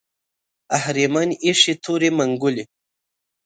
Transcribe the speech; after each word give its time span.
اهریمن 0.77 1.29
ایښې 1.43 1.73
تورې 1.83 2.09
منګولې 2.17 2.63